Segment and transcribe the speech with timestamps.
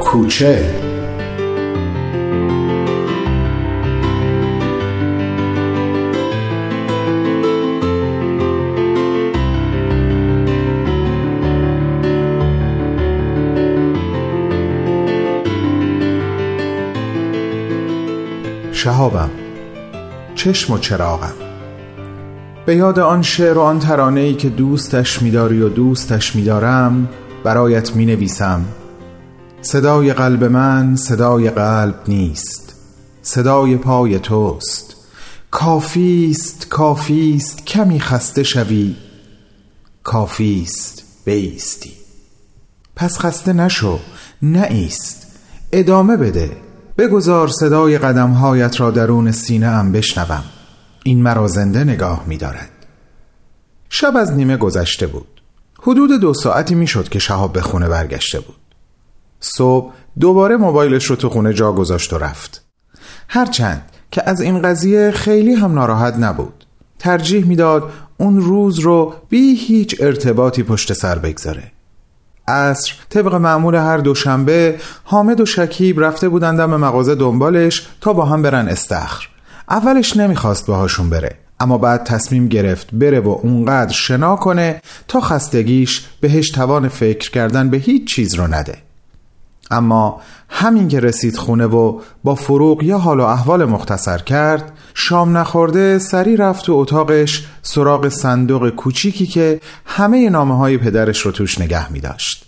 [0.00, 0.83] 酷车。
[18.84, 19.30] شهابم
[20.34, 21.34] چشم و چراغم.
[22.66, 27.08] به یاد آن شعر و آن ترانه ای که دوستش میداری و دوستش میدارم
[27.44, 28.64] برایت می نویسم
[29.62, 32.74] صدای قلب من صدای قلب نیست.
[33.22, 34.96] صدای پای توست.
[35.50, 38.96] کافیست کافیست کمی خسته شوی.
[40.02, 41.92] کافیست بایستی.
[42.96, 43.98] پس خسته نشو
[44.42, 45.26] ایست.
[45.72, 46.63] ادامه بده.
[46.98, 50.44] بگذار صدای قدمهایت را درون سینه ام بشنوم.
[51.04, 52.70] این مرا زنده نگاه می دارد.
[53.88, 55.40] شب از نیمه گذشته بود.
[55.82, 58.56] حدود دو ساعتی می شد که شهاب به خونه برگشته بود.
[59.40, 62.64] صبح دوباره موبایلش رو تو خونه جا گذاشت و رفت.
[63.28, 66.64] هرچند که از این قضیه خیلی هم ناراحت نبود.
[66.98, 71.73] ترجیح می‌داد اون روز رو بی هیچ ارتباطی پشت سر بگذاره.
[72.48, 72.92] عصر.
[73.10, 78.42] طبق معمول هر دوشنبه حامد و شکیب رفته بودن دم مغازه دنبالش تا با هم
[78.42, 79.28] برن استخر.
[79.70, 86.06] اولش نمی‌خواست باهاشون بره اما بعد تصمیم گرفت بره و اونقدر شنا کنه تا خستگیش
[86.20, 88.83] بهش توان فکر کردن به هیچ چیز رو نده.
[89.76, 95.36] اما همین که رسید خونه و با فروغ یا حال و احوال مختصر کرد شام
[95.36, 101.60] نخورده سری رفت تو اتاقش سراغ صندوق کوچیکی که همه نامه های پدرش رو توش
[101.60, 102.44] نگه می داشت.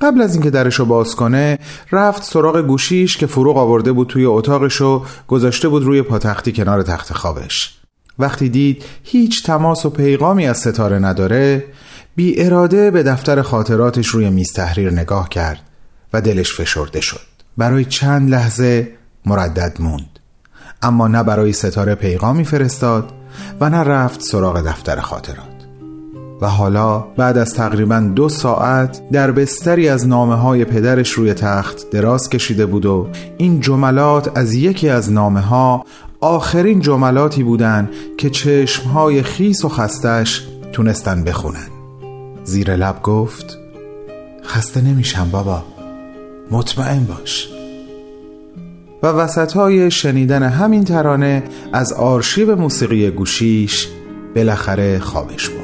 [0.00, 1.58] قبل از اینکه درش رو باز کنه
[1.92, 6.82] رفت سراغ گوشیش که فروغ آورده بود توی اتاقش و گذاشته بود روی پاتختی کنار
[6.82, 7.78] تخت خوابش
[8.18, 11.64] وقتی دید هیچ تماس و پیغامی از ستاره نداره
[12.16, 15.60] بی اراده به دفتر خاطراتش روی میز تحریر نگاه کرد
[16.14, 17.20] و دلش فشرده شد.
[17.56, 18.88] برای چند لحظه
[19.26, 20.18] مردد موند.
[20.82, 23.12] اما نه برای ستاره پیغامی فرستاد
[23.60, 25.54] و نه رفت سراغ دفتر خاطرات.
[26.40, 31.90] و حالا بعد از تقریبا دو ساعت در بستری از نامه های پدرش روی تخت
[31.90, 33.08] دراز کشیده بود و
[33.38, 35.84] این جملات از یکی از نامه ها
[36.20, 41.68] آخرین جملاتی بودن که چشمهای خیس و خستش تونستن بخونن.
[42.44, 43.58] زیر لب گفت
[44.44, 45.73] خسته نمیشم بابا.
[46.50, 47.48] مطمئن باش.
[49.02, 53.88] و وسط های شنیدن همین ترانه از آرشیو موسیقی گوشیش
[54.34, 55.63] بالاخره خوابش بود.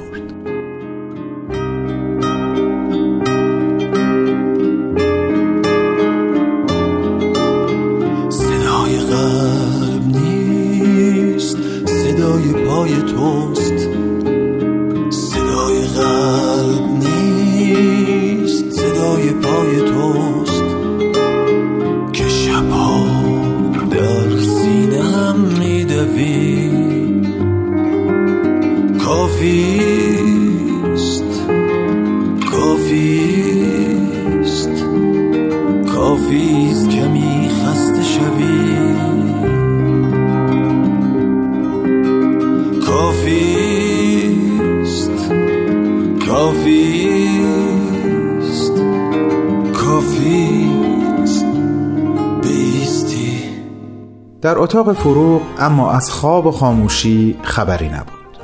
[54.43, 58.39] در اتاق فروغ اما از خواب و خاموشی خبری نبود.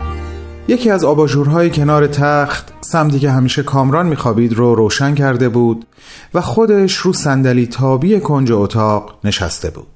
[0.68, 5.86] یکی از آباژورهای کنار تخت سمتی که همیشه کامران میخوابید رو روشن کرده بود
[6.34, 9.95] و خودش رو صندلی تابی کنج اتاق نشسته بود.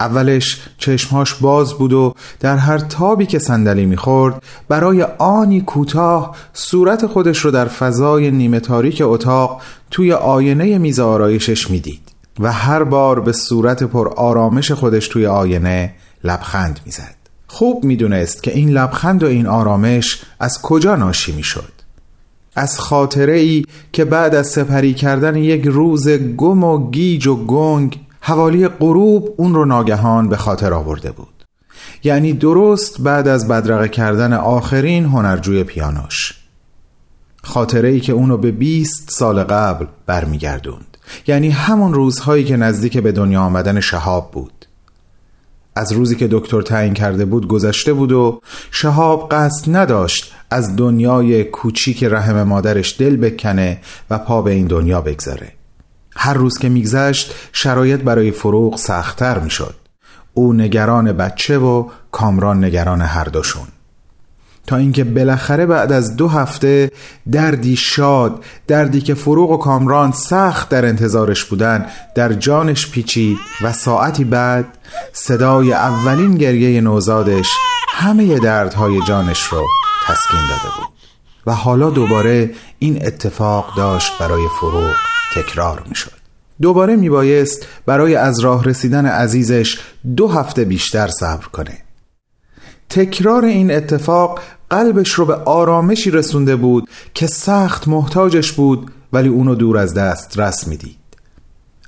[0.00, 7.06] اولش چشمهاش باز بود و در هر تابی که صندلی می‌خورد برای آنی کوتاه صورت
[7.06, 12.00] خودش رو در فضای نیمه تاریک اتاق توی آینه میز آرایشش می‌دید
[12.40, 15.94] و هر بار به صورت پر آرامش خودش توی آینه
[16.24, 17.14] لبخند می‌زد.
[17.46, 21.72] خوب می‌دونست که این لبخند و این آرامش از کجا ناشی می‌شد.
[22.56, 28.00] از خاطره ای که بعد از سپری کردن یک روز گم و گیج و گنگ
[28.20, 31.44] حوالی غروب اون رو ناگهان به خاطر آورده بود.
[32.04, 36.34] یعنی درست بعد از بدرقه کردن آخرین هنرجوی پیانوش.
[37.42, 40.96] خاطره ای که اونو به 20 سال قبل برمیگردوند.
[41.26, 44.66] یعنی همون روزهایی که نزدیک به دنیا آمدن شهاب بود.
[45.76, 48.40] از روزی که دکتر تعیین کرده بود گذشته بود و
[48.70, 53.80] شهاب قصد نداشت از دنیای کوچیک رحم مادرش دل بکنه
[54.10, 55.52] و پا به این دنیا بگذاره.
[56.16, 59.74] هر روز که میگذشت شرایط برای فروغ سختتر می‌شد.
[60.34, 63.66] او نگران بچه و کامران نگران هر دوشون.
[64.66, 66.90] تا اینکه بالاخره بعد از دو هفته
[67.32, 73.72] دردی شاد دردی که فروغ و کامران سخت در انتظارش بودن در جانش پیچید و
[73.72, 74.66] ساعتی بعد
[75.12, 77.48] صدای اولین گریه نوزادش
[77.88, 79.66] همه دردهای جانش رو
[80.06, 80.88] تسکین داده بود.
[81.46, 84.94] و حالا دوباره این اتفاق داشت برای فروغ.
[85.34, 86.12] تکرار می شد
[86.62, 89.78] دوباره می بایست برای از راه رسیدن عزیزش
[90.16, 91.78] دو هفته بیشتر صبر کنه.
[92.88, 94.40] تکرار این اتفاق
[94.70, 100.38] قلبش رو به آرامشی رسونده بود که سخت محتاجش بود ولی اونو دور از دست
[100.38, 100.96] رس می‌دید.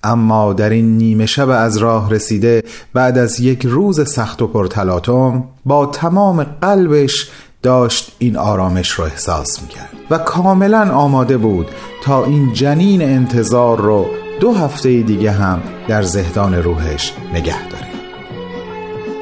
[0.05, 2.63] اما در این نیمه شب از راه رسیده
[2.95, 7.31] بعد از یک روز سخت و پرتلاطم با تمام قلبش
[7.63, 11.67] داشت این آرامش رو احساس می‌کرد و کاملا آماده بود
[12.03, 14.07] تا این جنین انتظار رو
[14.41, 17.87] دو هفته دیگه هم در زهدان روحش نگه داره.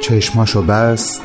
[0.00, 1.22] چشماشو بست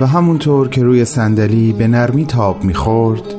[0.00, 3.34] و همونطور که روی صندلی به نرمی تاب می‌خورد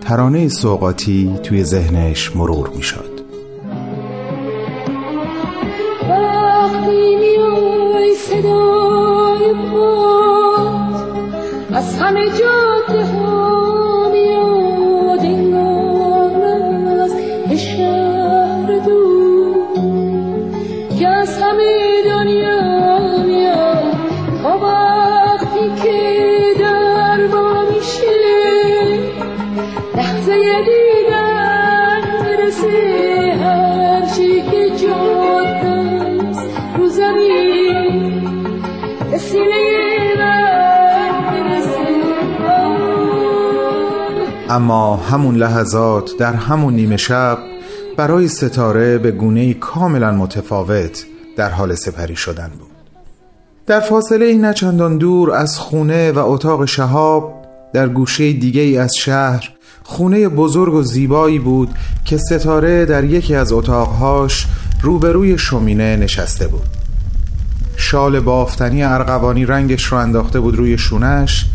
[0.00, 3.14] ترانه سوقاتی توی ذهنش مرور می‌شد.
[11.74, 15.54] از همه جاده ها میاد این
[17.00, 17.12] از
[17.56, 19.66] شهر دور.
[20.98, 21.08] که
[44.48, 47.38] اما همون لحظات در همون نیمه شب
[47.96, 51.04] برای ستاره به گونه کاملا متفاوت
[51.36, 52.70] در حال سپری شدن بود.
[53.66, 57.34] در فاصله این نچندان دور از خونه و اتاق شهاب
[57.72, 59.50] در گوشه دیگه ای از شهر
[59.82, 61.70] خونه بزرگ و زیبایی بود
[62.04, 64.46] که ستاره در یکی از اتاقهاش
[64.82, 66.66] روبروی شومینه نشسته بود.
[67.76, 71.46] شال بافتنی ارغوانی رنگش رو انداخته بود روی شونش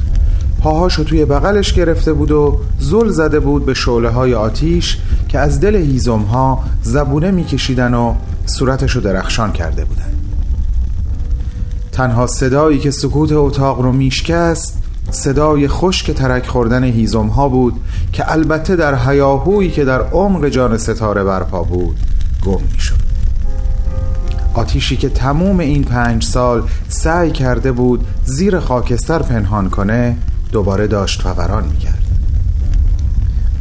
[0.59, 4.97] پاهاشو توی بغلش گرفته بود و زل زده بود به شعله های آتیش
[5.27, 8.13] که از دل هیزم ها زبونه میکشیدن و
[8.45, 10.13] صورتشو درخشان کرده بودن.
[11.91, 14.77] تنها صدایی که سکوت اتاق رو میشکست
[15.11, 17.73] صدای خشک ترک خوردن هیزم ها بود
[18.13, 21.99] که البته در هیاهویی که در عمق جان ستاره برپا بود
[22.45, 22.95] گم می‌شد.
[24.53, 30.17] آتیشی که تموم این پنج سال سعی کرده بود زیر خاکستر پنهان کنه
[30.51, 32.03] دوباره داشت فوران می‌کرد.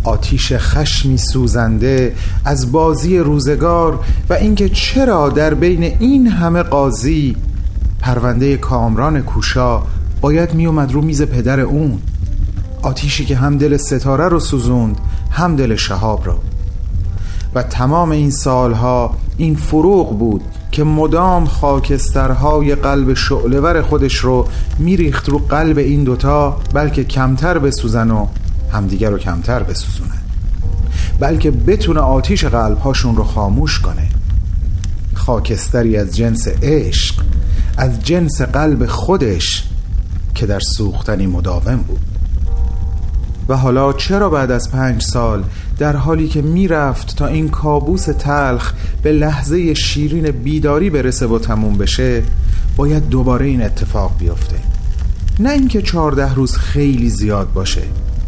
[0.05, 2.15] آتیش خشمی سوزنده
[2.45, 4.01] از بازی روزگار
[4.31, 7.37] و اینکه چرا در بین این همه قاضی
[8.01, 9.83] پرونده کامران کوشا
[10.21, 11.99] باید میومد رو میز پدر اون.
[12.83, 14.97] آتیشی که هم دل ستاره رو سوزوند
[15.31, 16.35] هم دل شهاب رو.
[17.55, 20.43] و تمام این سالها این فروغ بود
[20.73, 24.49] که مدام خاکسترهای قلب شعلور خودش رو
[24.79, 28.27] میریخت رو قلب این دوتا بلکه کمتر بسوزن و
[28.73, 30.19] همدیگر رو کمتر بسوزونن
[31.21, 34.09] بلکه بتونه آتیش قلبهاشون رو خاموش کنه.
[35.15, 37.15] خاکستری از جنس عشق
[37.77, 39.65] از جنس قلب خودش
[40.35, 42.01] که در سوختنی مداوم بود.
[43.49, 45.45] و حالا چرا بعد از پنج سال
[45.79, 51.79] در حالی که می‌رفت تا این کابوس تلخ به لحظه شیرین بیداری برسه و تموم
[51.79, 52.23] بشه
[52.77, 54.57] باید دوباره این اتفاق بیفته.
[55.41, 57.83] نه اینکه چهارده روز خیلی زیاد باشه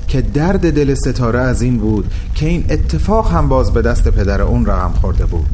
[0.09, 4.42] که درد دل ستاره از این بود که این اتفاق هم باز به دست پدر
[4.42, 5.47] اون رقم خورده بود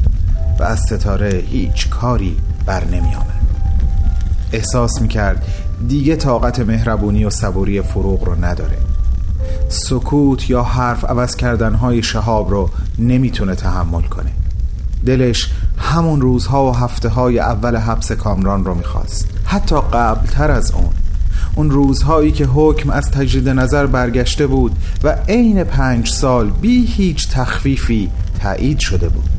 [0.59, 3.41] و از ستاره هیچ کاری بر نمی آمد.
[4.51, 5.47] احساس می‌کرد
[5.87, 8.77] دیگه طاقت مهربونی و صبوری فروغ رو نداره.
[9.69, 12.69] سکوت یا حرف عوض کردنهای شهاب رو
[12.99, 14.31] نمی‌تونه تحمل کنه.
[15.05, 19.29] دلش همون روزها و هفته های اول حبس کامران رو می‌خواست.
[19.45, 20.89] حتی قبلتر از اون.
[21.55, 24.71] اون روزهایی که حکم از تجدید نظر برگشته بود
[25.03, 29.29] و عین پنج سال بی هیچ تخفیفی تایید شده بود.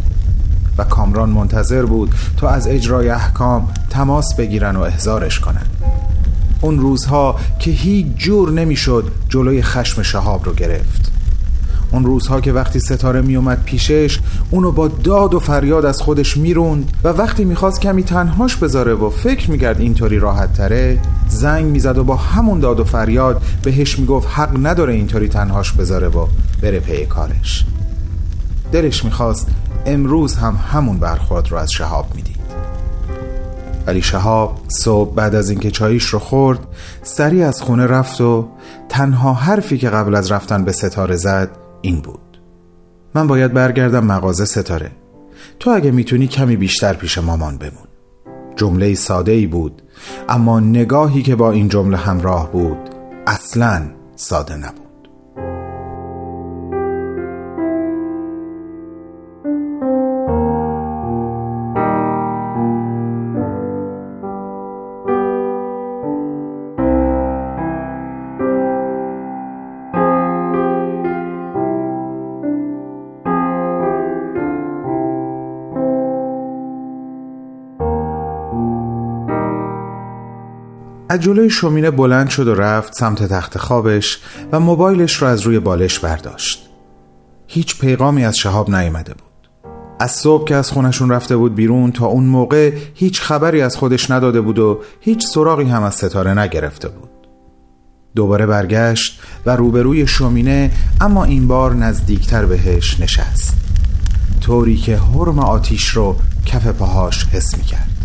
[0.78, 5.66] و کامران منتظر بود تا از اجرای احکام تماس بگیرن و احزارش کنن.
[6.60, 11.12] اون روزها که هیچ جور نمی‌شد جلوی خشم شهاب رو گرفت.
[11.92, 14.18] اون روزها که وقتی ستاره میومد پیشش
[14.50, 19.10] اونو با داد و فریاد از خودش می‌روند و وقتی می‌خواست کمی تنهاش بذاره و
[19.10, 20.98] فکر می‌کرد اینطوری راحت تره
[21.28, 26.08] زنگ می‌زد و با همون داد و فریاد بهش می‌گفت حق نداره اینطوری تنهاش بذاره
[26.08, 26.26] و
[26.62, 27.64] بره پی کارش.
[28.72, 29.46] دلش می‌خواست
[29.86, 32.37] امروز هم همون برخورد رو از شهاب می‌دید.
[33.88, 36.58] ولی شهاب صبح بعد از اینکه چاییش رو خورد
[37.02, 38.48] سریع از خونه رفت و
[38.88, 41.50] تنها حرفی که قبل از رفتن به ستاره زد
[41.82, 42.40] این بود.
[43.14, 44.90] من باید برگردم مغازه ستاره.
[45.60, 47.88] تو اگه می‌تونی کمی بیشتر پیش مامان بمون.
[48.56, 49.82] جمله ساده ای بود
[50.28, 52.78] اما نگاهی که با این جمله همراه بود
[53.26, 53.82] اصلا
[54.16, 54.87] ساده نبود.
[81.10, 84.18] از جلوی شومینه بلند شد و رفت سمت تخت خوابش
[84.52, 86.68] و موبایلش را از روی بالش برداشت.
[87.46, 89.22] هیچ پیغامی از شهاب نیامده بود.
[90.00, 94.10] از صبح که از خونشون رفته بود بیرون تا اون موقع هیچ خبری از خودش
[94.10, 97.10] نداده بود و هیچ سراغی هم از ستاره نگرفته بود.
[98.16, 103.56] دوباره برگشت و روبروی شومینه اما این بار نزدیکتر بهش نشست.
[104.40, 107.97] طوری که حرم آتیش رو کف پاهاش حس می‌کرد.